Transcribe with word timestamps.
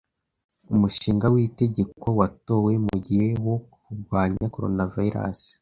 Umushinga 0.73 1.25
w'itegeko 1.33 2.07
watowe 2.19 2.71
mugihe 2.87 3.27
wo 3.45 3.57
kurwanya 3.83 4.43
Coronavirusi 4.53 5.47